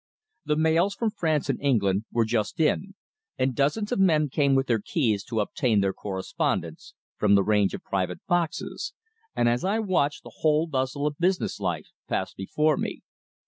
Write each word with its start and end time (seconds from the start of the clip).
The 0.45 0.55
mails 0.55 0.95
from 0.95 1.11
France 1.11 1.47
and 1.47 1.61
England 1.61 2.05
were 2.11 2.25
just 2.25 2.59
in, 2.59 2.95
and 3.37 3.53
dozens 3.53 3.91
of 3.91 3.99
men 3.99 4.29
came 4.29 4.55
with 4.55 4.65
their 4.65 4.81
keys 4.81 5.23
to 5.25 5.41
obtain 5.41 5.79
their 5.79 5.93
correspondence 5.93 6.95
from 7.17 7.35
the 7.35 7.43
range 7.43 7.75
of 7.75 7.83
private 7.83 8.25
boxes, 8.25 8.95
and 9.35 9.47
as 9.47 9.63
I 9.63 9.77
watched, 9.77 10.23
the 10.23 10.37
whole 10.39 10.65
bustle 10.65 11.05
of 11.05 11.19
business 11.19 11.59
life 11.59 11.89
passed 12.07 12.35
before 12.35 12.77
me. 12.77 13.01